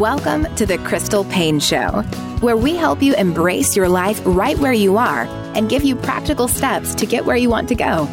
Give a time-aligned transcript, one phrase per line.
[0.00, 2.00] Welcome to the Crystal Paine Show,
[2.40, 5.24] where we help you embrace your life right where you are
[5.54, 8.06] and give you practical steps to get where you want to go.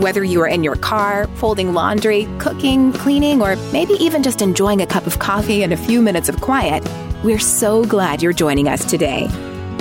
[0.00, 4.82] Whether you are in your car, folding laundry, cooking, cleaning, or maybe even just enjoying
[4.82, 6.84] a cup of coffee and a few minutes of quiet,
[7.22, 9.28] we're so glad you're joining us today.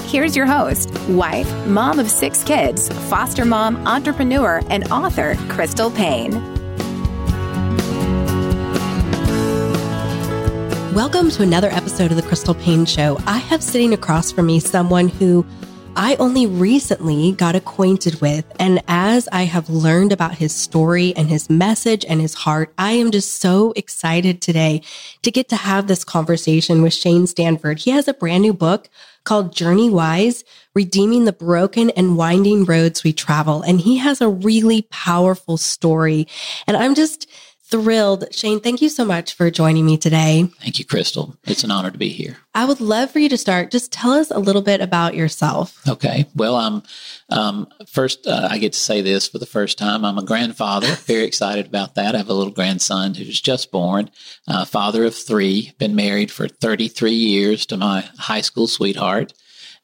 [0.04, 6.55] Here's your host, wife, mom of six kids, foster mom, entrepreneur, and author, Crystal Paine.
[10.96, 13.20] Welcome to another episode of the Crystal Paine Show.
[13.28, 15.46] I have sitting across from me someone who
[15.98, 18.46] I only recently got acquainted with.
[18.62, 22.94] And as I have learned about his story and his message and his heart, I
[22.94, 24.84] am just so excited today
[25.24, 27.80] to get to have this conversation with Shane Stanford.
[27.80, 28.88] He has a brand new book
[29.26, 33.64] called Journey Wise, Redeeming the Broken and Winding Roads We Travel.
[33.64, 36.26] And he has a really powerful story.
[36.68, 37.30] And I'm just
[37.68, 38.26] thrilled.
[38.32, 40.50] Shane, thank you so much for joining me today.
[40.62, 41.36] Thank you, Crystal.
[41.46, 42.38] It's an honor to be here.
[42.54, 43.72] I would love for you to start.
[43.72, 45.82] Just tell us a little bit about yourself.
[45.88, 46.26] Okay.
[46.36, 46.84] Well, I'm
[47.30, 48.28] um, first.
[48.28, 50.06] Uh, I get to say this for the first time.
[50.06, 50.88] I'm a grandfather.
[50.96, 52.16] Very excited about that.
[52.16, 54.12] I have a little grandson who's just born.
[54.48, 55.74] Uh, father of three.
[55.80, 59.34] Been married for 33 years to my high school sweetheart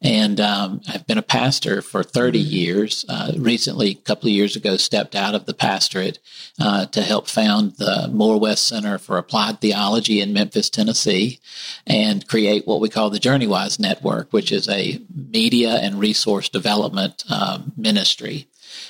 [0.01, 3.05] and um, I've been a pastor for 30 years.
[3.07, 6.17] Uh, recently, a couple of years ago, stepped out of the pastorate
[6.59, 11.39] uh, to help found the Moore West Center for Applied Theology in Memphis, Tennessee,
[11.85, 17.23] and create what we call the JourneyWise Network, which is a media and resource development
[17.29, 18.47] uh, ministry.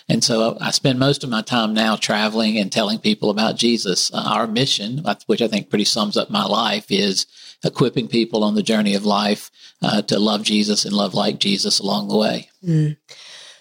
[0.08, 4.14] And so I spend most of my time now traveling and telling people about Jesus.
[4.14, 7.26] Uh, our mission, which I think pretty sums up my life, is
[7.64, 11.80] equipping people on the journey of life uh, to love Jesus and love like Jesus
[11.80, 12.50] along the way.
[12.66, 12.98] Mm.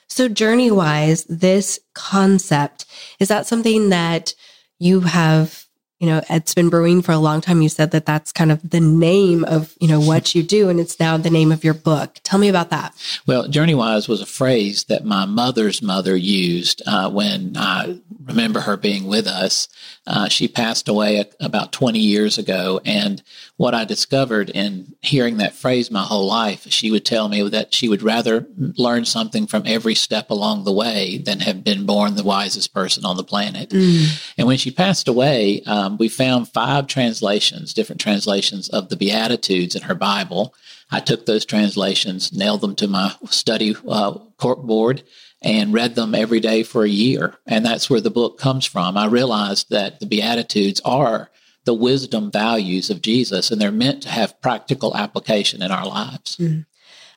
[0.09, 2.84] So, journey wise, this concept
[3.20, 4.34] is that something that
[4.79, 5.67] you have
[6.01, 7.61] you know, it's been brewing for a long time.
[7.61, 10.81] You said that that's kind of the name of, you know, what you do, and
[10.81, 12.17] it's now the name of your book.
[12.25, 12.95] Tell me about that.
[13.27, 18.61] Well, journey wise was a phrase that my mother's mother used uh, when I remember
[18.61, 19.69] her being with us.
[20.13, 22.81] Uh, she passed away a, about 20 years ago.
[22.85, 23.23] And
[23.59, 27.73] what I discovered in hearing that phrase my whole life, she would tell me that
[27.73, 32.17] she would rather learn something from every step along the way than have been born
[32.17, 33.71] the wisest person on the planet.
[33.71, 34.33] Mm.
[34.37, 39.77] And when she passed away, um, we found five translations, different translations of the Beatitudes
[39.77, 40.53] in her Bible.
[40.91, 45.05] I took those translations, nailed them to my study uh, corkboard,
[45.42, 47.34] and read them every day for a year.
[47.46, 48.96] And that's where the book comes from.
[48.96, 51.30] I realized that the Beatitudes are
[51.64, 56.36] the wisdom values of Jesus, and they're meant to have practical application in our lives.
[56.36, 56.67] Mm.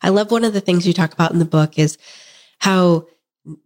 [0.02, 1.98] I love one of the things you talk about in the book is
[2.60, 3.08] how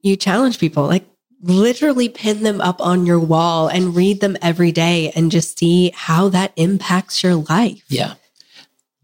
[0.02, 0.86] you challenge people.
[0.86, 1.06] Like,
[1.42, 5.92] literally pin them up on your wall and read them every day and just see
[5.94, 7.84] how that impacts your life.
[7.90, 8.16] Yeah.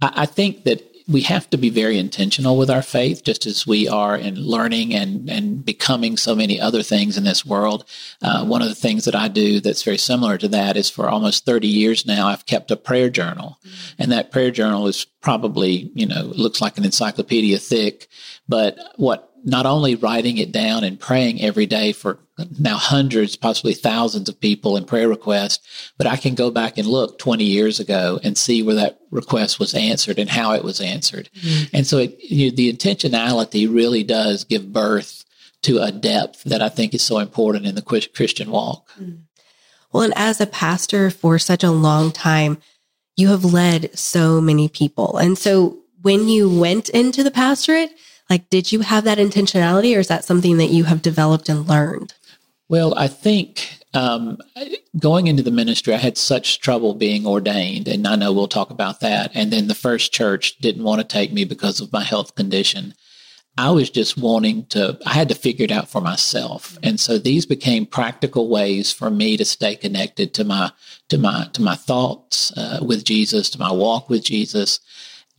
[0.02, 3.88] I, think that we have to be very intentional with our faith, just as we
[3.88, 7.86] are in learning and, and becoming so many other things in this world.
[8.22, 11.10] Uh, one of the things that I do that's very similar to that is for
[11.10, 13.60] almost 30 years now, I've kept a prayer journal.
[13.66, 14.02] Mm-hmm.
[14.02, 18.08] And that prayer journal is probably, you know, looks like an encyclopedia thick.
[18.48, 22.20] But what not only writing it down and praying every day for
[22.60, 26.88] now hundreds, possibly thousands of people in prayer requests, but I can go back and
[26.88, 30.82] look 20 years ago and see where that request was answered and how it was
[30.82, 31.30] answered.
[31.38, 31.76] Mm-hmm.
[31.76, 35.26] And so it, you know, the intentionality really does give birth
[35.64, 38.90] to a depth that I think is so important in the Christian walk.
[39.00, 39.22] Mm-hmm.
[39.92, 42.58] Well, and as a pastor for such a long time,
[43.16, 45.18] you have led so many people.
[45.18, 47.92] And so when you went into the pastorate,
[48.30, 51.68] like, did you have that intentionality or is that something that you have developed and
[51.68, 52.14] learned?
[52.70, 54.38] Well, I think um,
[54.98, 58.70] going into the ministry, I had such trouble being ordained, and I know we'll talk
[58.70, 59.32] about that.
[59.34, 62.94] And then the first church didn't want to take me because of my health condition.
[63.56, 66.76] I was just wanting to, I had to figure it out for myself.
[66.82, 70.72] And so these became practical ways for me to stay connected to my,
[71.10, 74.80] to my, to my thoughts uh, with Jesus, to my walk with Jesus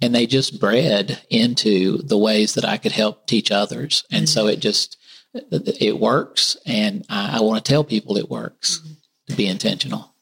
[0.04, 4.04] and they just bred into the ways that I could help teach others.
[4.10, 4.96] And so it just,
[5.34, 6.56] it works.
[6.66, 8.92] And I, I want to tell people it works mm-hmm.
[9.28, 10.14] to be intentional.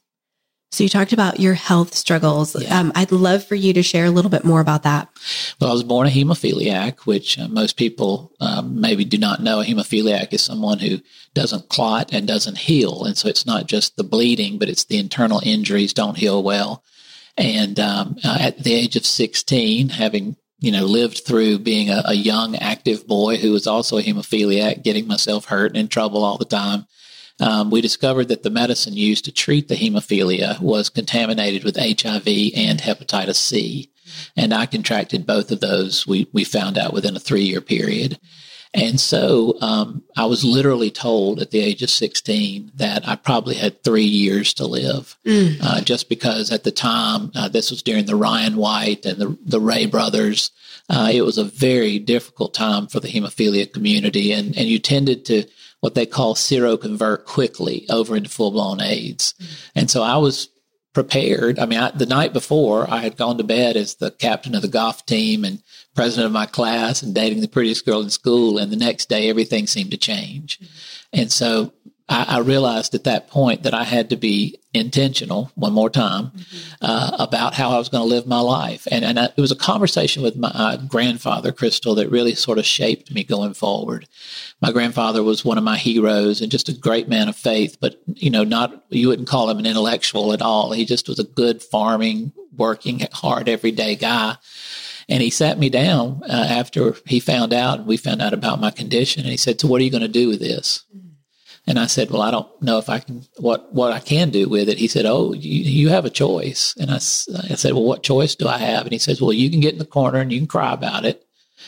[0.73, 2.61] So you talked about your health struggles.
[2.61, 2.81] Yeah.
[2.81, 5.11] Um, I'd love for you to share a little bit more about that.
[5.61, 9.61] Well, I was born a hemophiliac, which uh, most people um, maybe do not know.
[9.61, 11.01] A hemophiliac is someone who
[11.35, 13.05] doesn't clot and doesn't heal.
[13.05, 16.83] And so it's not just the bleeding, but it's the internal injuries don't heal well.
[17.37, 22.03] And um, uh, at the age of 16, having you know lived through being a,
[22.07, 26.25] a, young active boy who was also a hemophiliac, getting myself hurt and in trouble
[26.25, 26.87] all the time,
[27.41, 32.27] um, we discovered that the medicine used to treat the hemophilia was contaminated with HIV
[32.57, 33.91] and hepatitis C.
[34.37, 38.19] And I contracted both of those, we, we found out within a three year period.
[38.75, 43.55] And so um, I was literally told at the age of 16 that I probably
[43.55, 45.59] had three years to live, mm.
[45.63, 49.37] uh, just because at the time, uh, this was during the Ryan White and the,
[49.45, 50.51] the Ray brothers.
[50.89, 55.27] Uh, it was a very difficult time for the hemophilia community, and, and you tended
[55.27, 55.45] to
[55.81, 59.35] what they call seroconvert quickly over into full blown AIDS.
[59.35, 59.71] Mm.
[59.75, 60.49] And so I was
[60.93, 61.59] prepared.
[61.59, 64.63] I mean, I, the night before, I had gone to bed as the captain of
[64.63, 65.63] the golf team and
[65.95, 68.59] president of my class and dating the prettiest girl in school.
[68.59, 70.61] And the next day, everything seemed to change.
[71.13, 71.73] And so
[72.09, 76.27] I, I, realized at that point that I had to be intentional one more time
[76.27, 76.75] mm-hmm.
[76.81, 78.87] uh, about how I was going to live my life.
[78.91, 82.59] And, and I, it was a conversation with my uh, grandfather, Crystal, that really sort
[82.59, 84.09] of shaped me going forward.
[84.61, 88.01] My grandfather was one of my heroes and just a great man of faith, but,
[88.07, 90.73] you know, not, you wouldn't call him an intellectual at all.
[90.73, 94.37] He just was a good farming, working hard everyday guy.
[95.09, 98.61] And he sat me down uh, after he found out, and we found out about
[98.61, 99.23] my condition.
[99.23, 100.85] And he said, So, what are you going to do with this?
[100.97, 101.12] Mm-hmm.
[101.67, 104.49] And I said, well, I don't know if I can, what, what I can do
[104.49, 104.79] with it.
[104.79, 106.75] He said, oh, you, you have a choice.
[106.79, 106.99] And I, I
[107.55, 108.85] said, well, what choice do I have?
[108.85, 111.05] And he says, well, you can get in the corner and you can cry about
[111.05, 111.25] it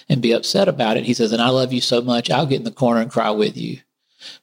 [0.08, 1.04] and be upset about it.
[1.04, 3.30] He says, and I love you so much, I'll get in the corner and cry
[3.30, 3.78] with you.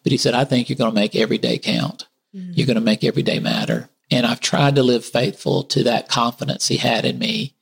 [0.04, 2.08] But he said, I think you're going to make every day count.
[2.34, 2.54] Mm-hmm.
[2.56, 3.90] You're going to make every day matter.
[4.10, 7.56] And I've tried to live faithful to that confidence he had in me.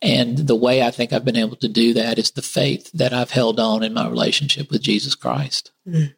[0.00, 3.12] And the way I think I've been able to do that is the faith that
[3.12, 5.70] I've held on in my relationship with Jesus Christ.
[5.88, 6.12] Mm-hmm.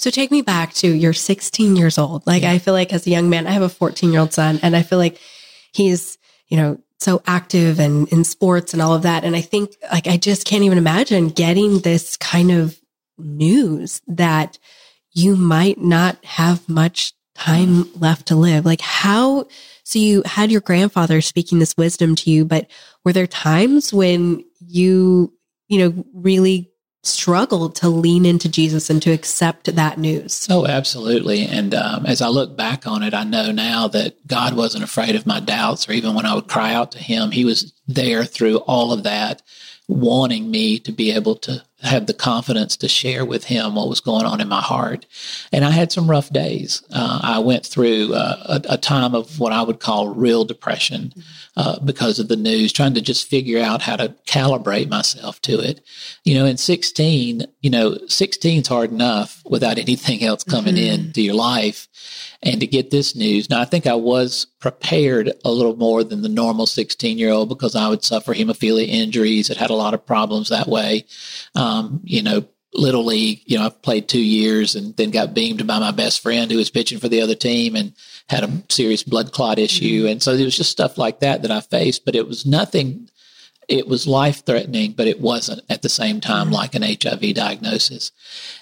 [0.00, 2.26] So take me back to you're 16 years old.
[2.26, 2.52] Like yeah.
[2.52, 4.74] I feel like as a young man, I have a 14 year old son and
[4.74, 5.20] I feel like
[5.74, 6.16] he's,
[6.48, 9.24] you know, so active and in sports and all of that.
[9.24, 12.80] And I think like, I just can't even imagine getting this kind of
[13.18, 14.58] news that
[15.12, 18.64] you might not have much time left to live.
[18.64, 19.48] Like how,
[19.84, 22.70] so you had your grandfather speaking this wisdom to you, but
[23.04, 25.34] were there times when you,
[25.68, 26.70] you know, really
[27.02, 30.46] struggled to lean into Jesus and to accept that news.
[30.50, 31.46] Oh, absolutely.
[31.46, 35.14] And um, as I look back on it, I know now that God wasn't afraid
[35.14, 38.24] of my doubts, or even when I would cry out to Him, He was there
[38.24, 39.42] through all of that,
[39.90, 44.00] wanting me to be able to have the confidence to share with him what was
[44.00, 45.04] going on in my heart.
[45.50, 46.82] And I had some rough days.
[46.92, 51.12] Uh, I went through uh, a, a, time of what I would call real depression
[51.56, 55.58] uh, because of the news, trying to just figure out how to calibrate myself to
[55.58, 55.80] it.
[56.22, 61.06] You know, in 16, you know, 16 is hard enough without anything else coming mm-hmm.
[61.06, 61.88] into your life
[62.42, 63.50] and to get this news.
[63.50, 67.48] Now, I think I was prepared a little more than the normal 16 year old
[67.48, 69.50] because I would suffer hemophilia injuries.
[69.50, 71.04] It had a lot of problems that way.
[71.54, 75.66] Um, you know, little league, you know, I played two years and then got beamed
[75.66, 77.92] by my best friend who was pitching for the other team and
[78.28, 80.02] had a serious blood clot issue.
[80.02, 80.12] Mm-hmm.
[80.12, 83.10] And so it was just stuff like that that I faced, but it was nothing
[83.70, 86.54] it was life threatening, but it wasn't at the same time mm-hmm.
[86.54, 88.10] like an HIV diagnosis.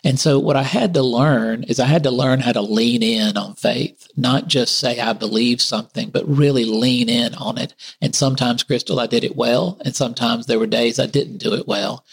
[0.05, 3.03] And so what I had to learn is I had to learn how to lean
[3.03, 7.75] in on faith, not just say I believe something, but really lean in on it.
[8.03, 9.81] And sometimes, Crystal, I did it well.
[9.85, 12.05] And sometimes there were days I didn't do it well.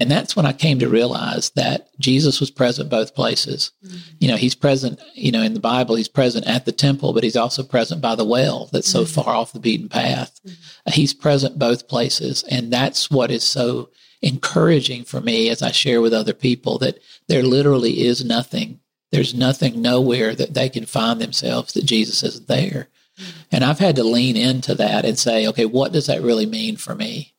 [0.00, 3.72] And that's when I came to realize that Jesus was present both places.
[3.84, 3.96] Mm-hmm.
[4.20, 7.24] You know, he's present, you know, in the Bible, he's present at the temple, but
[7.24, 9.20] he's also present by the well that's so mm-hmm.
[9.20, 10.38] far off the beaten path.
[10.46, 10.92] Mm-hmm.
[10.92, 12.44] He's present both places.
[12.44, 13.90] And that's what is so
[14.22, 18.80] encouraging for me as I share with other people that there literally is nothing.
[19.10, 22.88] There's nothing nowhere that they can find themselves that Jesus isn't there.
[23.18, 23.40] Mm-hmm.
[23.50, 26.76] And I've had to lean into that and say, okay, what does that really mean
[26.76, 27.34] for me?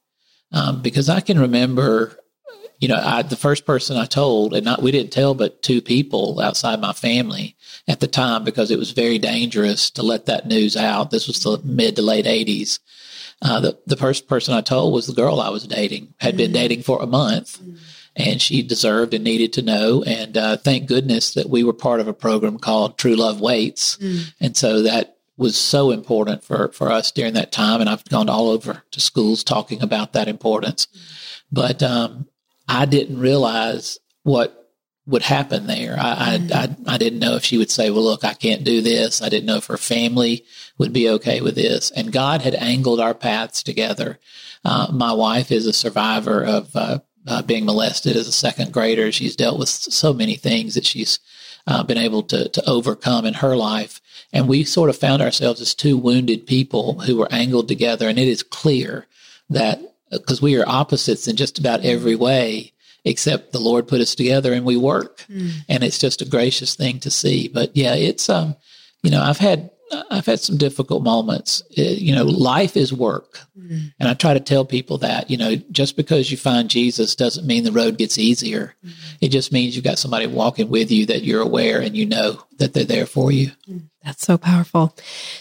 [0.52, 2.18] Um, because I can remember
[2.80, 5.82] you know, I, the first person I told, and not, we didn't tell but two
[5.82, 7.58] people outside my family
[7.88, 11.12] at the time because it was very dangerous to let that news out.
[11.12, 12.80] This was the mid to late 80s.
[13.42, 16.48] Uh, the, the first person I told was the girl I was dating, had been
[16.48, 16.54] mm-hmm.
[16.54, 17.62] dating for a month.
[17.62, 17.76] Mm-hmm.
[18.16, 20.04] And she deserved and needed to know.
[20.04, 23.96] And uh, thank goodness that we were part of a program called True Love Waits.
[23.98, 24.34] Mm.
[24.42, 27.80] And so that was so important for, for us during that time.
[27.80, 30.88] And I've gone all over to schools talking about that importance.
[31.50, 32.28] But um,
[32.70, 34.56] I didn't realize what
[35.08, 35.98] would happen there.
[36.00, 36.54] I, mm-hmm.
[36.54, 39.24] I, I, I, didn't know if she would say, well, look, I can't do this.
[39.24, 40.46] I didn't know if her family
[40.78, 41.90] would be okay with this.
[41.92, 44.20] And God had angled our paths together.
[44.64, 49.12] Uh, my wife is a survivor of uh, uh, being molested as a second grader.
[49.12, 51.20] She's dealt with so many things that she's
[51.66, 54.00] uh, been able to, to overcome in her life.
[54.32, 58.08] And we sort of found ourselves as two wounded people who were angled together.
[58.08, 59.08] And it is clear
[59.50, 62.74] that because we are opposites in just about every way,
[63.06, 65.26] except the Lord put us together and we work.
[65.30, 65.52] Mm.
[65.68, 67.48] And it's just a gracious thing to see.
[67.48, 68.56] But yeah, it's, um,
[69.04, 69.70] you know, I've had
[70.12, 71.64] I've had some difficult moments.
[71.72, 73.40] It, you know, life is work.
[73.58, 73.94] Mm.
[74.00, 77.48] And I try to tell people that, you know, just because you find Jesus doesn't
[77.48, 78.76] mean the road gets easier.
[78.86, 78.92] Mm.
[79.22, 82.44] It just means you've got somebody walking with you that you're aware and you know
[82.58, 83.52] that they're there for you.
[84.04, 84.96] That's so powerful.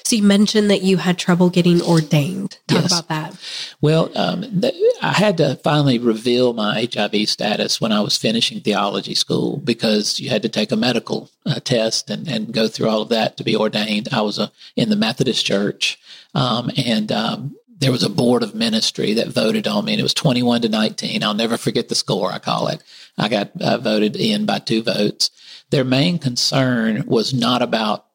[0.04, 2.58] So you mentioned that you had trouble getting ordained.
[2.66, 2.92] Talk yes.
[2.92, 3.40] about that.
[3.80, 8.60] Well, um, th- I had to finally reveal my HIV status when I was finishing
[8.60, 12.88] theology school because you had to take a medical uh, test and, and go through
[12.88, 14.08] all of that to be ordained.
[14.10, 15.98] I was uh, in the Methodist Church,
[16.34, 20.02] um, and um, there was a board of ministry that voted on me, and it
[20.02, 21.22] was 21 to 19.
[21.22, 22.82] I'll never forget the score, I call it.
[23.16, 25.30] I got uh, voted in by two votes.
[25.70, 28.06] Their main concern was not about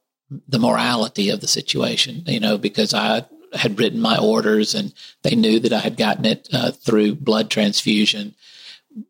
[0.47, 5.35] the morality of the situation, you know, because I had written my orders and they
[5.35, 8.35] knew that I had gotten it uh, through blood transfusion.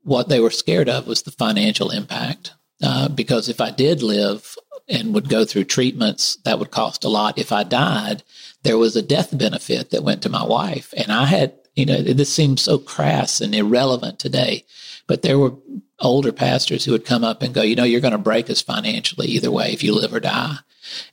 [0.04, 2.52] What they were scared of was the financial impact.
[2.82, 4.56] Uh, because if I did live
[4.90, 7.38] and would go through treatments, that would cost a lot.
[7.38, 8.24] If I died,
[8.64, 10.94] there was a death benefit that went to my wife.
[10.98, 14.66] And I had, you know, this seems so crass and irrelevant today,
[15.08, 15.54] but there were
[16.00, 18.62] older pastors who would come up and go, you know, you're going to break us
[18.62, 20.58] financially either way if you live or die.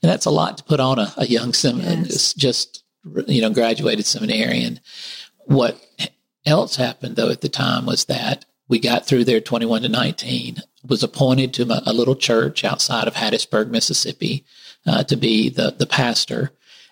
[0.01, 2.33] And that's a lot to put on a, a young seminarian, yes.
[2.33, 2.83] just,
[3.27, 4.79] you know, graduated seminarian.
[5.45, 5.79] What
[6.45, 10.61] else happened though at the time was that we got through there 21 to 19,
[10.87, 14.45] was appointed to a little church outside of Hattiesburg, Mississippi,
[14.87, 16.51] uh, to be the, the pastor.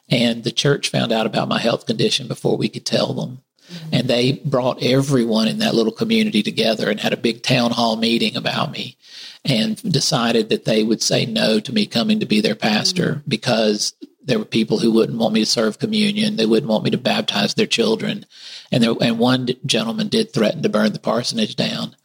[0.09, 3.43] And the church found out about my health condition before we could tell them.
[3.69, 3.89] Mm-hmm.
[3.93, 7.95] And they brought everyone in that little community together and had a big town hall
[7.95, 8.97] meeting about me
[9.45, 13.29] and decided that they would say no to me coming to be their pastor mm-hmm.
[13.29, 16.35] because there were people who wouldn't want me to serve communion.
[16.35, 18.25] They wouldn't want me to baptize their children.
[18.71, 21.95] And there, and one gentleman did threaten to burn the parsonage down.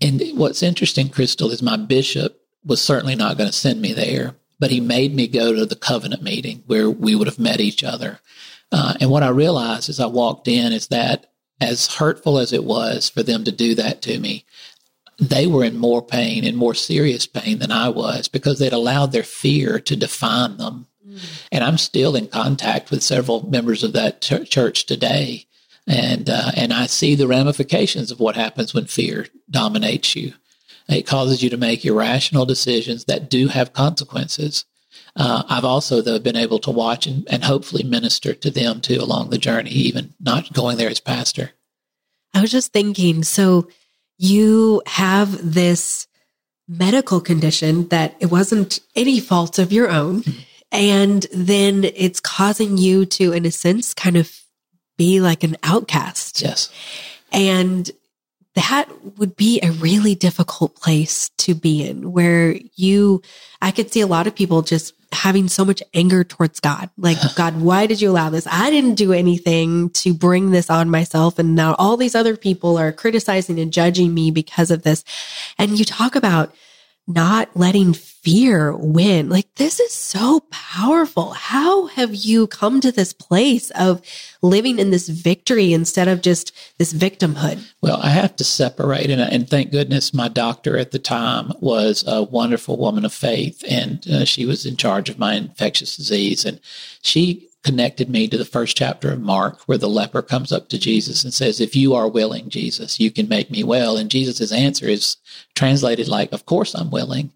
[0.00, 4.36] And what's interesting, Crystal, is my bishop was certainly not going to send me there,
[4.60, 7.82] but he made me go to the covenant meeting where we would have met each
[7.82, 8.20] other.
[8.72, 12.64] Uh, and what I realized as I walked in is that as hurtful as it
[12.64, 14.44] was for them to do that to me,
[15.18, 19.12] they were in more pain and more serious pain than I was because they'd allowed
[19.12, 20.86] their fear to define them.
[21.06, 21.18] Mm.
[21.52, 25.46] And I'm still in contact with several members of that ch- church today.
[25.86, 30.34] And, uh, and I see the ramifications of what happens when fear dominates you.
[30.88, 34.64] It causes you to make irrational decisions that do have consequences.
[35.14, 38.98] Uh, I've also, though, been able to watch and, and hopefully minister to them too
[39.00, 41.50] along the journey, even not going there as pastor.
[42.32, 43.68] I was just thinking, so
[44.16, 46.06] you have this
[46.66, 50.24] medical condition that it wasn't any fault of your own.
[50.70, 54.34] And then it's causing you to, in a sense, kind of
[54.96, 56.40] be like an outcast.
[56.40, 56.70] Yes.
[57.30, 57.90] And
[58.54, 58.88] that
[59.18, 63.20] would be a really difficult place to be in where you,
[63.60, 66.90] I could see a lot of people just having so much anger towards God.
[66.96, 68.46] Like, God, why did you allow this?
[68.50, 71.38] I didn't do anything to bring this on myself.
[71.38, 75.04] And now all these other people are criticizing and judging me because of this.
[75.58, 76.54] And you talk about
[77.06, 79.28] not letting fear win.
[79.28, 81.32] Like this is so powerful.
[81.32, 84.00] How have you come to this place of
[84.40, 87.64] living in this victory instead of just this victimhood?
[87.80, 92.04] Well, I have to separate, and, and thank goodness my doctor at the time was
[92.06, 96.44] a wonderful woman of faith, and uh, she was in charge of my infectious disease,
[96.44, 96.60] and
[97.02, 100.78] she connected me to the first chapter of Mark, where the leper comes up to
[100.78, 103.96] Jesus and says, If you are willing, Jesus, you can make me well.
[103.96, 105.16] And Jesus' answer is
[105.54, 107.32] translated like, Of course I'm willing.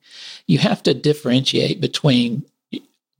[0.47, 2.45] You have to differentiate between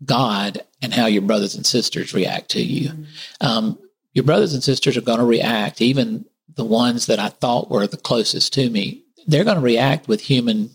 [0.05, 2.91] God and how your brothers and sisters react to you.
[2.91, 3.47] Mm-hmm.
[3.47, 3.79] Um,
[4.13, 7.87] your brothers and sisters are going to react, even the ones that I thought were
[7.87, 10.71] the closest to me, they're going to react with human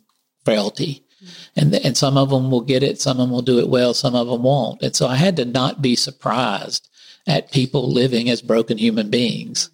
[0.45, 1.03] frailty
[1.55, 3.93] and and some of them will get it, some of them will do it well,
[3.93, 4.81] some of them won't.
[4.81, 6.89] And so I had to not be surprised
[7.27, 9.69] at people living as broken human beings.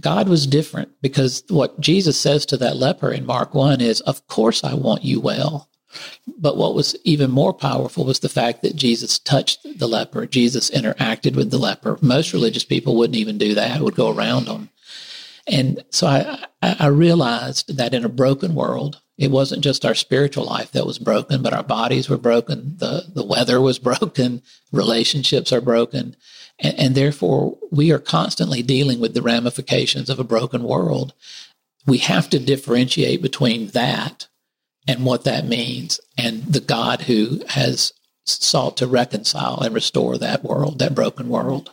[0.00, 4.26] God was different because what Jesus says to that leper in Mark 1 is, Of
[4.26, 5.68] course I want you well.
[6.38, 10.24] But what was even more powerful was the fact that Jesus touched the leper.
[10.24, 11.98] Jesus interacted with the leper.
[12.00, 14.70] Most religious people wouldn't even do that, would go around them.
[15.46, 20.44] And so I, I realized that in a broken world, it wasn't just our spiritual
[20.44, 22.76] life that was broken, but our bodies were broken.
[22.78, 24.42] The, the weather was broken.
[24.72, 26.16] Relationships are broken.
[26.58, 31.12] And, and therefore, we are constantly dealing with the ramifications of a broken world.
[31.86, 34.28] We have to differentiate between that
[34.86, 37.92] and what that means and the God who has
[38.24, 41.72] sought to reconcile and restore that world, that broken world.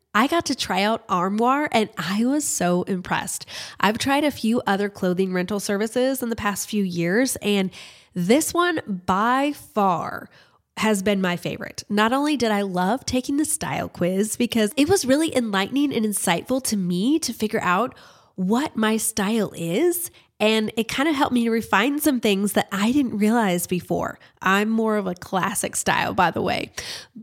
[0.13, 3.45] I got to try out Armoire and I was so impressed.
[3.79, 7.71] I've tried a few other clothing rental services in the past few years, and
[8.13, 10.29] this one by far
[10.77, 11.83] has been my favorite.
[11.89, 16.05] Not only did I love taking the style quiz because it was really enlightening and
[16.05, 17.95] insightful to me to figure out
[18.35, 22.67] what my style is and it kind of helped me to refine some things that
[22.71, 24.17] I didn't realize before.
[24.41, 26.71] I'm more of a classic style, by the way.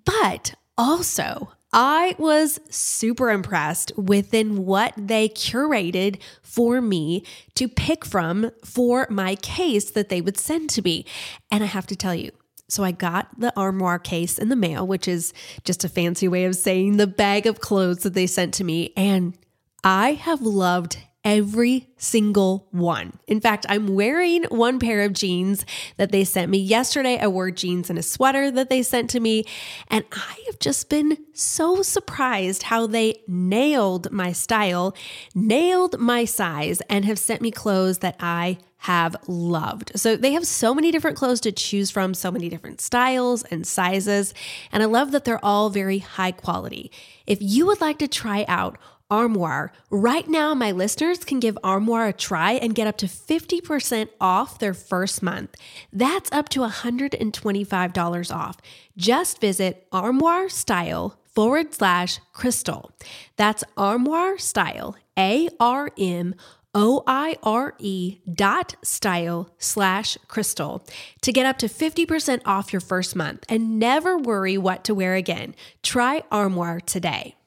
[0.05, 7.25] But also, I was super impressed within what they curated for me
[7.57, 11.05] to pick from for my case that they would send to me.
[11.51, 12.31] And I have to tell you,
[12.69, 15.33] so I got the armoire case in the mail, which is
[15.65, 18.93] just a fancy way of saying the bag of clothes that they sent to me.
[18.97, 19.37] And
[19.85, 23.19] I have loved every single one.
[23.27, 27.19] In fact, I'm wearing one pair of jeans that they sent me yesterday.
[27.19, 29.45] I wore jeans and a sweater that they sent to me.
[29.89, 34.95] And I have just been so surprised how they nailed my style,
[35.35, 39.91] nailed my size, and have sent me clothes that I have loved.
[39.97, 43.67] So they have so many different clothes to choose from, so many different styles and
[43.67, 44.33] sizes.
[44.71, 46.93] And I love that they're all very high quality.
[47.27, 48.79] If you would like to try out
[49.11, 49.73] Armoire.
[49.91, 54.59] Right now, my listeners can give Armoire a try and get up to 50% off
[54.59, 55.55] their first month.
[55.93, 58.57] That's up to $125 off.
[58.97, 62.91] Just visit Armoire Style forward slash crystal.
[63.37, 66.35] That's Armoire Style, A R M
[66.75, 70.85] O I R E dot style slash crystal
[71.23, 75.15] to get up to 50% off your first month and never worry what to wear
[75.15, 75.55] again.
[75.83, 77.38] Try Armoire today.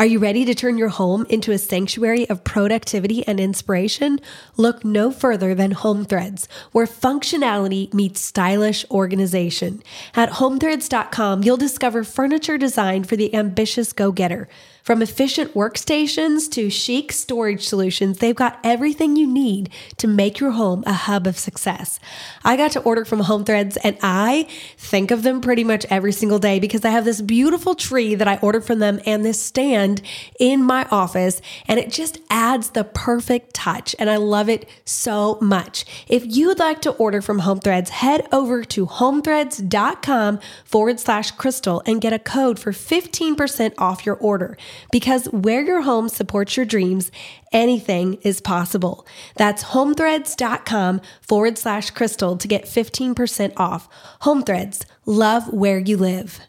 [0.00, 4.18] Are you ready to turn your home into a sanctuary of productivity and inspiration?
[4.56, 9.84] Look no further than Home Threads, where functionality meets stylish organization.
[10.16, 14.48] At homethreads.com, you'll discover furniture designed for the ambitious go getter.
[14.84, 20.50] From efficient workstations to chic storage solutions, they've got everything you need to make your
[20.50, 21.98] home a hub of success.
[22.44, 26.12] I got to order from Home Threads and I think of them pretty much every
[26.12, 29.40] single day because I have this beautiful tree that I ordered from them and this
[29.40, 30.02] stand
[30.38, 35.38] in my office and it just adds the perfect touch and I love it so
[35.40, 35.86] much.
[36.08, 41.82] If you'd like to order from Home Threads, head over to homethreads.com forward slash crystal
[41.86, 44.58] and get a code for 15% off your order
[44.90, 47.10] because where your home supports your dreams,
[47.52, 49.06] anything is possible.
[49.36, 53.88] That's homethreads.com forward slash crystal to get 15% off.
[54.20, 56.40] Home Threads, love where you live.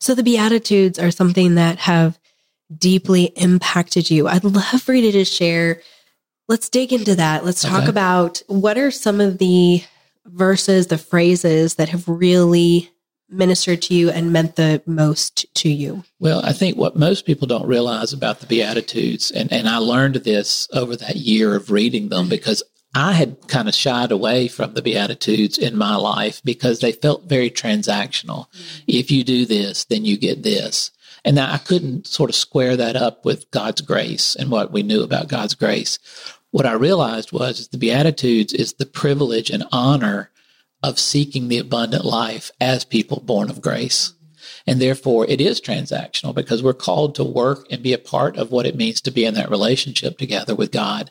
[0.00, 2.18] So the Beatitudes are something that have
[2.76, 4.28] deeply impacted you.
[4.28, 5.80] I'd love for you to share.
[6.48, 7.44] Let's dig into that.
[7.44, 7.90] Let's talk okay.
[7.90, 9.82] about what are some of the
[10.26, 12.90] verses, the phrases that have really
[13.32, 16.04] ministered to you and meant the most to you?
[16.18, 20.16] Well, I think what most people don't realize about the Beatitudes, and, and I learned
[20.16, 22.62] this over that year of reading them because
[22.94, 27.24] I had kind of shied away from the Beatitudes in my life because they felt
[27.24, 28.48] very transactional.
[28.50, 28.82] Mm-hmm.
[28.86, 30.90] If you do this, then you get this.
[31.24, 35.02] And I couldn't sort of square that up with God's grace and what we knew
[35.02, 35.98] about God's grace.
[36.50, 40.30] What I realized was the Beatitudes is the privilege and honor
[40.82, 44.14] of seeking the abundant life as people born of grace.
[44.66, 48.50] And therefore, it is transactional because we're called to work and be a part of
[48.50, 51.10] what it means to be in that relationship together with God.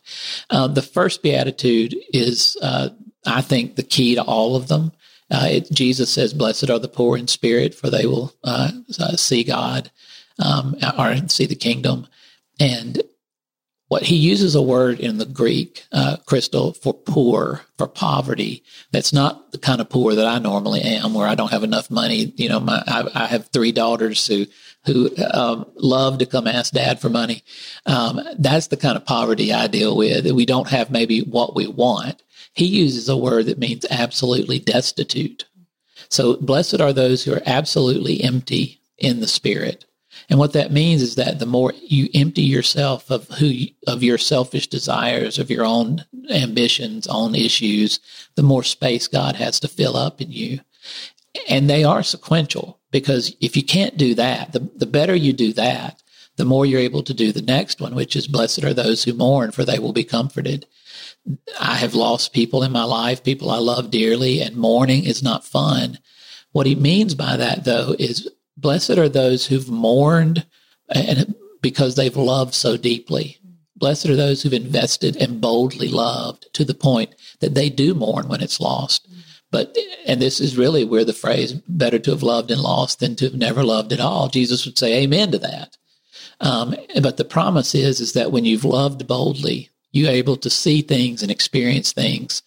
[0.50, 2.90] Uh, the first beatitude is, uh,
[3.26, 4.92] I think, the key to all of them.
[5.30, 9.16] Uh, it, Jesus says, "Blessed are the poor in spirit, for they will uh, uh,
[9.16, 9.92] see God
[10.40, 12.08] um, or see the kingdom."
[12.60, 13.02] And
[13.92, 18.64] what he uses a word in the Greek, uh, Crystal, for poor, for poverty.
[18.94, 21.92] That's not the kind of poor that I normally am, where I don't have enough
[21.92, 22.32] money.
[22.38, 24.46] You know, my, I, I have three daughters who
[24.86, 27.44] who um, love to come ask dad for money.
[27.86, 30.26] Um, that's the kind of poverty I deal with.
[30.32, 32.24] We don't have maybe what we want.
[32.54, 35.44] He uses a word that means absolutely destitute.
[36.08, 39.84] So blessed are those who are absolutely empty in the spirit.
[40.32, 44.02] And what that means is that the more you empty yourself of who you, of
[44.02, 48.00] your selfish desires, of your own ambitions, own issues,
[48.36, 50.62] the more space God has to fill up in you.
[51.50, 55.52] And they are sequential because if you can't do that, the, the better you do
[55.52, 56.02] that,
[56.38, 59.14] the more you're able to do the next one, which is blessed are those who
[59.14, 60.66] mourn, for they will be comforted.
[61.60, 65.44] I have lost people in my life, people I love dearly, and mourning is not
[65.44, 66.00] fun.
[66.54, 70.46] What he means by that, though, is blessed are those who've mourned
[70.90, 73.38] and because they've loved so deeply.
[73.76, 78.28] Blessed are those who've invested and boldly loved to the point that they do mourn
[78.28, 79.08] when it's lost.
[79.52, 83.16] But, and this is really where the phrase better to have loved and lost than
[83.18, 84.30] to have never loved at all.
[84.30, 85.78] Jesus would say amen to that.
[86.40, 90.82] Um, but the promise is, is that when you've loved boldly, you're able to see
[90.82, 92.42] things and experience things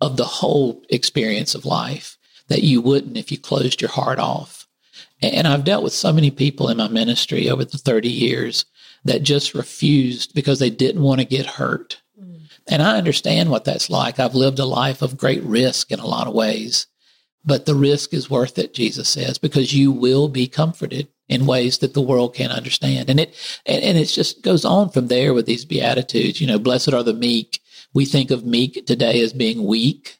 [0.00, 4.61] of the whole experience of life that you wouldn't if you closed your heart off.
[5.22, 8.64] And I've dealt with so many people in my ministry over the 30 years
[9.04, 12.02] that just refused because they didn't want to get hurt.
[12.20, 12.40] Mm.
[12.68, 14.18] And I understand what that's like.
[14.18, 16.86] I've lived a life of great risk in a lot of ways,
[17.44, 21.78] but the risk is worth it, Jesus says, because you will be comforted in ways
[21.78, 23.08] that the world can't understand.
[23.08, 23.34] And it,
[23.66, 26.40] and, and it just goes on from there with these beatitudes.
[26.40, 27.60] You know, blessed are the meek.
[27.94, 30.18] We think of meek today as being weak.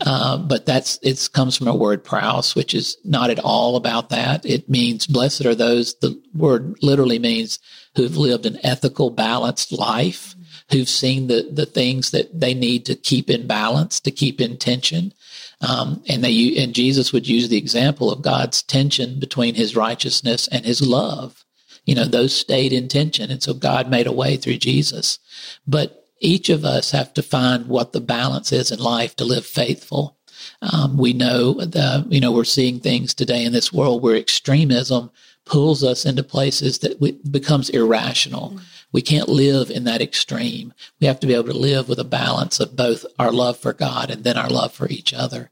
[0.00, 4.10] Uh, but that's it comes from a word praus, which is not at all about
[4.10, 4.44] that.
[4.44, 5.94] It means blessed are those.
[5.96, 7.58] The word literally means
[7.96, 10.34] who've lived an ethical, balanced life
[10.70, 14.56] who've seen the, the things that they need to keep in balance, to keep in
[14.56, 15.12] tension.
[15.60, 20.48] Um, and they, and Jesus would use the example of God's tension between his righteousness
[20.48, 21.44] and his love.
[21.84, 23.30] You know, those stayed in tension.
[23.30, 25.18] And so God made a way through Jesus.
[25.66, 29.46] But each of us have to find what the balance is in life to live
[29.46, 30.16] faithful.
[30.62, 35.10] Um, we know the, you know, we're seeing things today in this world where extremism
[35.44, 38.50] pulls us into places that becomes irrational.
[38.50, 40.72] Mm-hmm we can't live in that extreme.
[41.00, 43.72] We have to be able to live with a balance of both our love for
[43.72, 45.50] God and then our love for each other.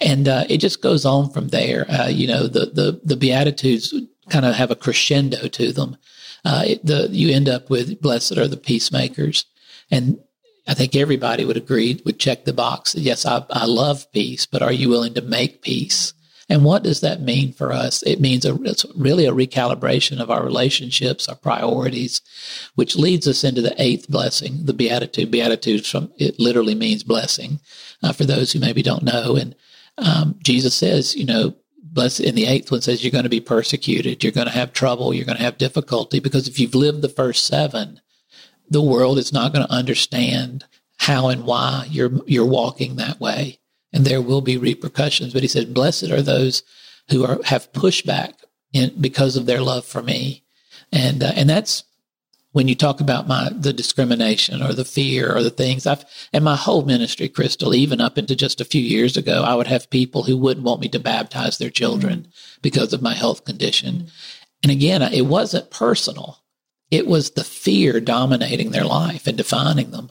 [0.00, 1.86] And uh, it just goes on from there.
[1.90, 3.94] Uh, you know, the, the, the Beatitudes
[4.28, 5.96] kind of have a crescendo to them.
[6.44, 9.46] Uh, it, the, you end up with blessed are the peacemakers.
[9.94, 10.18] And
[10.66, 12.96] I think everybody would agree, would check the box.
[12.96, 16.12] Yes, I, I love peace, but are you willing to make peace?
[16.48, 18.02] And what does that mean for us?
[18.02, 22.20] It means a, it's really a recalibration of our relationships, our priorities,
[22.74, 25.30] which leads us into the eighth blessing, the beatitude.
[25.30, 27.60] Beatitude from it literally means blessing.
[28.02, 29.54] Uh, for those who maybe don't know, and
[29.96, 33.40] um, Jesus says, you know, bless in the eighth one says you're going to be
[33.40, 37.00] persecuted, you're going to have trouble, you're going to have difficulty because if you've lived
[37.00, 38.00] the first seven,
[38.74, 40.64] the world is not going to understand
[40.98, 43.58] how and why you're you're walking that way
[43.94, 45.32] and there will be repercussions.
[45.32, 46.64] But he said, blessed are those
[47.10, 48.34] who are, have pushback
[48.72, 50.42] in, because of their love for me.
[50.92, 51.84] And, uh, and that's
[52.50, 56.44] when you talk about my, the discrimination or the fear or the things I've, and
[56.44, 59.90] my whole ministry, Crystal, even up into just a few years ago, I would have
[59.90, 62.28] people who wouldn't want me to baptize their children
[62.62, 64.08] because of my health condition.
[64.62, 66.43] And again, it wasn't personal.
[66.90, 70.10] It was the fear dominating their life and defining them.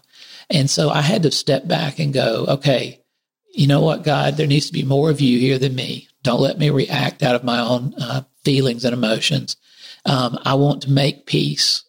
[0.49, 3.01] And so I had to step back and go, okay,
[3.53, 6.07] you know what, God, there needs to be more of you here than me.
[6.23, 9.55] Don't let me react out of my own uh, feelings and emotions.
[10.05, 11.83] Um, I want to make peace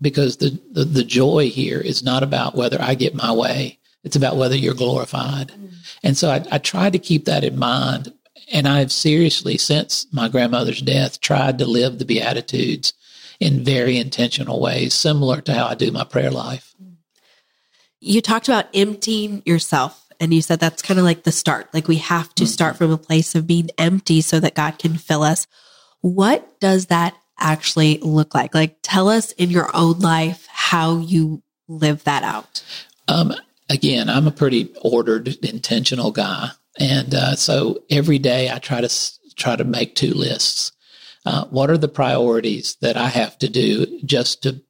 [0.00, 3.78] because the, the, the, joy here is not about whether I get my way.
[4.02, 5.48] It's about whether you're glorified.
[5.48, 5.72] Mm.
[6.02, 8.12] And so I, I tried to keep that in mind.
[8.52, 12.92] And I've seriously, since my grandmother's death, tried to live the Beatitudes
[13.40, 16.74] in very intentional ways, similar to how I do my prayer life.
[18.00, 21.72] You talked about emptying yourself and you said that's kind of like the start.
[21.72, 22.84] Like we have to start mm-hmm.
[22.84, 25.46] from a place of being empty so that God can fill us.
[26.00, 28.54] What does that actually look like?
[28.54, 32.62] Like tell us in your own life how you live that out.
[33.08, 33.34] Um,
[33.68, 36.50] again, I'm a pretty ordered, intentional guy.
[36.78, 38.88] And uh, so every day I try to
[39.36, 40.72] try to make two lists.
[41.24, 44.62] Uh, what are the priorities that I have to do just to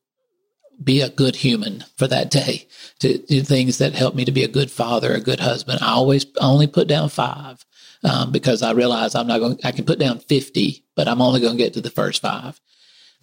[0.82, 2.66] be a good human for that day,
[2.98, 5.78] to do things that help me to be a good father, a good husband.
[5.82, 7.64] I always only put down five
[8.02, 9.58] um, because I realize I'm not going.
[9.64, 12.60] I can put down fifty, but I'm only going to get to the first five.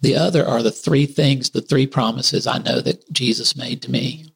[0.00, 3.90] The other are the three things, the three promises I know that Jesus made to
[3.90, 4.26] me.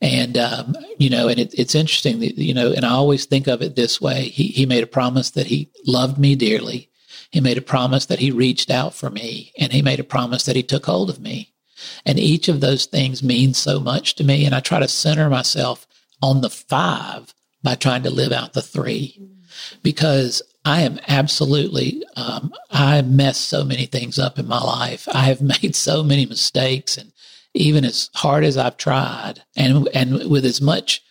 [0.00, 3.46] And, um, you know, and it, it's interesting that, you know, and I always think
[3.46, 4.24] of it this way.
[4.24, 6.89] He, he made a promise that he loved me dearly.
[7.30, 10.44] He made a promise that he reached out for me and he made a promise
[10.44, 11.52] that he took hold of me.
[12.04, 14.44] And each of those things means so much to me.
[14.44, 15.86] And I try to center myself
[16.20, 19.20] on the five by trying to live out the three
[19.82, 25.08] because I am absolutely, um, I messed so many things up in my life.
[25.12, 27.12] I have made so many mistakes and
[27.54, 31.02] even as hard as I've tried and, and with as much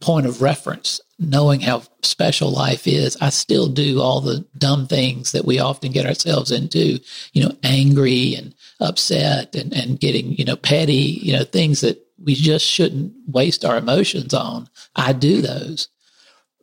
[0.00, 5.32] point of reference, knowing how special life is, I still do all the dumb things
[5.32, 7.00] that we often get ourselves into,
[7.32, 12.00] you know, angry and upset and, and getting, you know, petty, you know, things that
[12.22, 14.68] we just shouldn't waste our emotions on.
[14.94, 15.88] I do those.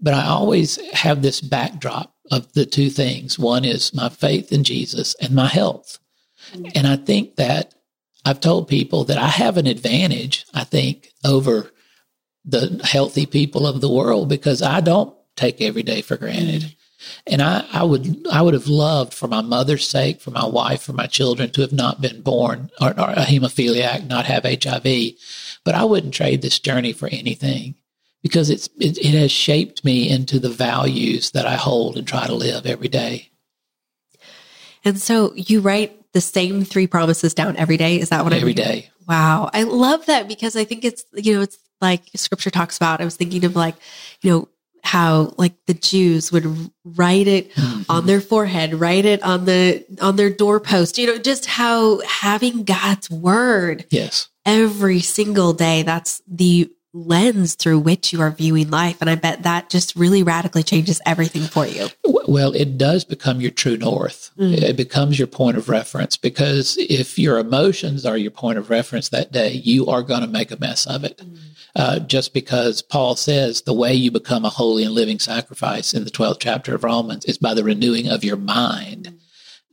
[0.01, 3.39] But I always have this backdrop of the two things.
[3.39, 5.99] One is my faith in Jesus and my health.
[6.51, 6.71] Mm-hmm.
[6.75, 7.73] And I think that
[8.25, 11.71] I've told people that I have an advantage, I think, over
[12.45, 16.75] the healthy people of the world because I don't take every day for granted.
[17.27, 20.83] And I, I would I would have loved for my mother's sake, for my wife,
[20.83, 25.13] for my children to have not been born or, or a hemophiliac, not have HIV.
[25.63, 27.75] But I wouldn't trade this journey for anything
[28.23, 32.25] because it's it, it has shaped me into the values that I hold and try
[32.25, 33.29] to live every day.
[34.83, 37.99] And so you write the same three promises down every day.
[37.99, 38.89] Is that what every I Every day.
[39.07, 39.49] Wow.
[39.53, 43.01] I love that because I think it's, you know, it's like scripture talks about.
[43.01, 43.75] I was thinking of like,
[44.21, 44.49] you know,
[44.83, 46.45] how like the Jews would
[46.83, 47.81] write it mm-hmm.
[47.89, 50.97] on their forehead, write it on the on their doorpost.
[50.97, 55.81] You know, just how having God's word, yes, every single day.
[55.81, 60.23] That's the lens through which you are viewing life, and I bet that just really
[60.23, 61.89] radically changes everything for you.
[62.27, 64.31] Well, it does become your true north.
[64.37, 64.63] Mm-hmm.
[64.63, 69.09] It becomes your point of reference because if your emotions are your point of reference
[69.09, 71.17] that day, you are going to make a mess of it.
[71.17, 71.35] Mm-hmm
[71.75, 76.05] uh, just because Paul says the way you become a holy and living sacrifice in
[76.05, 79.19] the 12th chapter of Romans is by the renewing of your mind.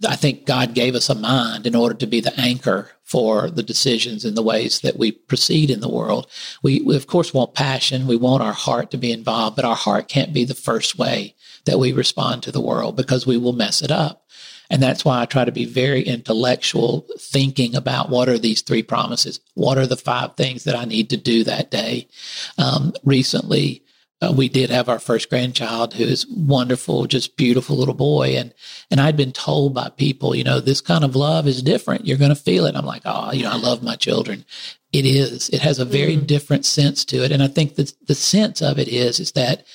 [0.09, 3.63] I think God gave us a mind in order to be the anchor for the
[3.63, 6.27] decisions and the ways that we proceed in the world.
[6.63, 8.07] We, we, of course, want passion.
[8.07, 11.35] We want our heart to be involved, but our heart can't be the first way
[11.65, 14.27] that we respond to the world because we will mess it up.
[14.71, 18.83] And that's why I try to be very intellectual thinking about what are these three
[18.83, 19.39] promises?
[19.53, 22.09] What are the five things that I need to do that day?
[22.57, 23.85] Um, recently,
[24.23, 28.37] uh, we did have our first grandchild who is wonderful, just beautiful little boy.
[28.37, 28.55] And,
[28.91, 32.07] and I'd been told by people, you know, this kind of love is different.
[32.07, 32.77] You're going to feel it.
[32.77, 34.45] I'm like, oh, you know, I love my children.
[34.93, 35.49] It is.
[35.49, 36.27] It has a very mm.
[36.27, 37.33] different sense to it.
[37.33, 39.67] And I think that the sense of it is, is that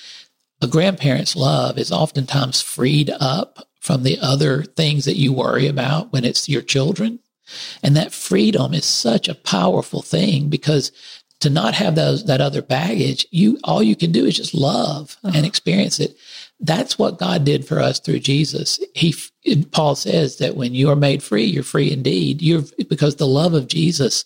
[0.61, 6.13] a grandparent's love is oftentimes freed up from the other things that you worry about
[6.13, 7.19] when it's your children.
[7.81, 10.91] And that freedom is such a powerful thing because
[11.39, 15.17] to not have those that other baggage, you all you can do is just love
[15.23, 15.33] uh-huh.
[15.35, 16.17] and experience it.
[16.59, 18.79] That's what God did for us through Jesus.
[18.95, 19.15] He
[19.71, 22.41] Paul says that when you are made free, you're free indeed.
[22.41, 24.25] You're because the love of Jesus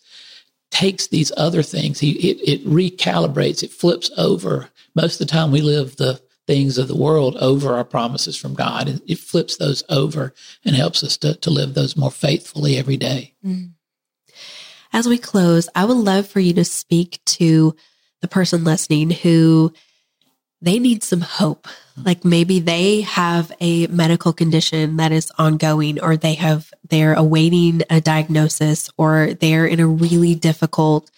[0.69, 2.00] takes these other things.
[2.00, 4.69] He it, it recalibrates, it flips over.
[4.95, 8.54] Most of the time we live the things of the world over our promises from
[8.54, 8.89] God.
[8.89, 10.34] It, it flips those over
[10.65, 13.36] and helps us to, to live those more faithfully every day.
[13.45, 13.71] Mm.
[14.93, 17.75] As we close, I would love for you to speak to
[18.21, 19.73] the person listening who
[20.62, 21.67] they need some hope.
[21.97, 27.82] Like maybe they have a medical condition that is ongoing or they have they're awaiting
[27.89, 31.10] a diagnosis or they're in a really difficult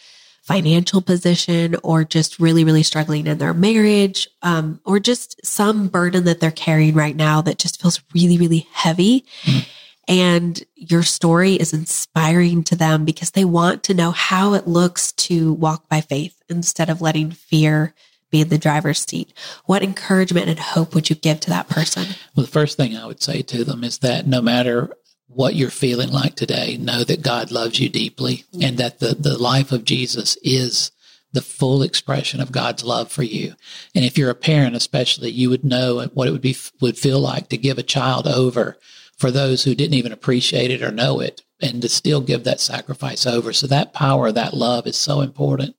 [0.44, 6.26] financial position or just really, really struggling in their marriage, um, or just some burden
[6.26, 9.26] that they're carrying right now that just feels really, really heavy.
[9.44, 9.60] Mm-hmm.
[10.08, 15.14] And your story is inspiring to them because they want to know how it looks
[15.14, 17.94] to walk by faith instead of letting fear
[18.30, 19.32] be in the driver's seat.
[19.66, 22.08] What encouragement and hope would you give to that person?
[22.36, 24.94] Well, the first thing I would say to them is that no matter
[25.28, 29.38] what you're feeling like today, know that God loves you deeply and that the, the
[29.38, 30.92] life of Jesus is
[31.32, 33.56] the full expression of God's love for you.
[33.96, 37.20] And if you're a parent, especially, you would know what it would be, would feel
[37.20, 38.78] like to give a child over
[39.24, 42.60] for those who didn't even appreciate it or know it and to still give that
[42.60, 43.54] sacrifice over.
[43.54, 45.78] So that power, that love is so important.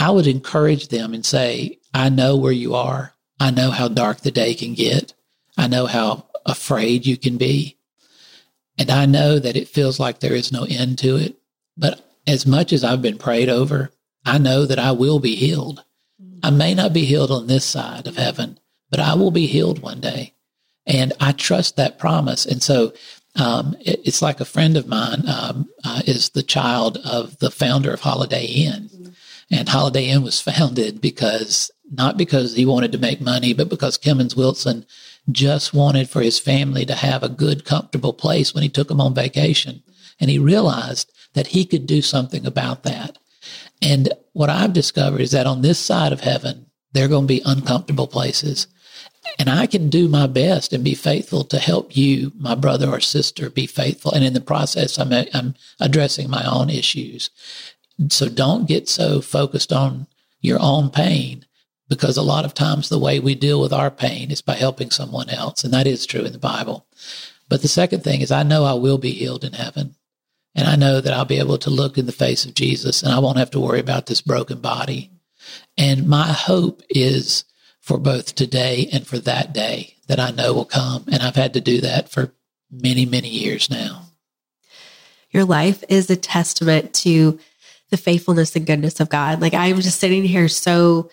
[0.00, 3.12] I would encourage them and say, I know where you are.
[3.38, 5.12] I know how dark the day can get.
[5.54, 7.76] I know how afraid you can be.
[8.78, 11.36] And I know that it feels like there is no end to it.
[11.76, 13.92] But as much as I've been prayed over,
[14.24, 15.84] I know that I will be healed.
[16.42, 18.58] I may not be healed on this side of heaven,
[18.90, 20.32] but I will be healed one day.
[20.86, 22.44] And I trust that promise.
[22.46, 22.92] And so
[23.36, 27.50] um, it, it's like a friend of mine um, uh, is the child of the
[27.50, 28.90] founder of Holiday Inn.
[28.92, 29.10] Mm-hmm.
[29.50, 33.98] And Holiday Inn was founded because, not because he wanted to make money, but because
[33.98, 34.86] Kemmons Wilson
[35.30, 39.00] just wanted for his family to have a good, comfortable place when he took them
[39.00, 39.82] on vacation.
[40.20, 43.18] And he realized that he could do something about that.
[43.80, 47.34] And what I've discovered is that on this side of heaven, there are going to
[47.34, 48.66] be uncomfortable places.
[49.38, 53.00] And I can do my best and be faithful to help you, my brother or
[53.00, 54.12] sister, be faithful.
[54.12, 57.30] And in the process, I'm, I'm addressing my own issues.
[58.08, 60.06] So don't get so focused on
[60.40, 61.46] your own pain
[61.88, 64.90] because a lot of times the way we deal with our pain is by helping
[64.90, 65.64] someone else.
[65.64, 66.86] And that is true in the Bible.
[67.48, 69.94] But the second thing is I know I will be healed in heaven.
[70.54, 73.12] And I know that I'll be able to look in the face of Jesus and
[73.12, 75.10] I won't have to worry about this broken body.
[75.78, 77.44] And my hope is
[77.82, 81.04] for both today and for that day that I know will come.
[81.12, 82.32] And I've had to do that for
[82.70, 84.06] many, many years now.
[85.30, 87.38] Your life is a testament to
[87.90, 89.40] the faithfulness and goodness of God.
[89.40, 91.10] Like I'm just sitting here so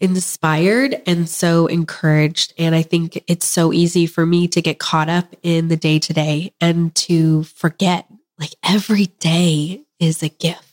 [0.00, 2.54] inspired and so encouraged.
[2.58, 5.98] And I think it's so easy for me to get caught up in the day
[5.98, 8.06] to day and to forget
[8.38, 10.65] like every day is a gift.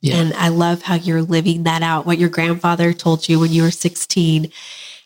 [0.00, 0.16] Yeah.
[0.16, 2.06] And I love how you're living that out.
[2.06, 4.50] What your grandfather told you when you were 16,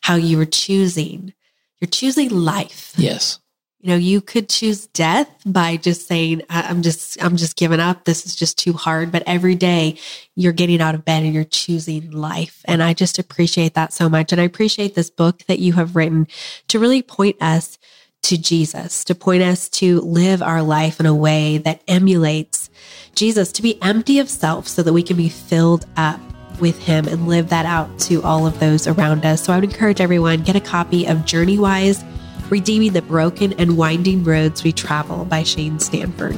[0.02, 1.32] how you were choosing.
[1.80, 2.92] You're choosing life.
[2.96, 3.38] Yes.
[3.80, 8.04] You know, you could choose death by just saying, I'm just, I'm just giving up.
[8.04, 9.10] This is just too hard.
[9.10, 9.98] But every day
[10.36, 12.62] you're getting out of bed and you're choosing life.
[12.66, 14.30] And I just appreciate that so much.
[14.30, 16.28] And I appreciate this book that you have written
[16.68, 17.76] to really point us
[18.22, 22.70] to Jesus, to point us to live our life in a way that emulates
[23.14, 26.20] Jesus, to be empty of self so that we can be filled up
[26.60, 29.42] with him and live that out to all of those around us.
[29.42, 32.04] So I would encourage everyone get a copy of Journeywise
[32.50, 36.36] Redeeming the Broken and Winding Roads We Travel by Shane Stanford.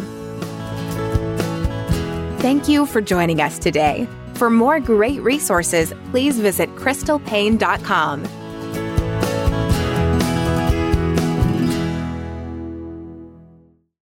[2.41, 4.07] Thank you for joining us today.
[4.35, 8.44] For more great resources, please visit crystalpaine.com.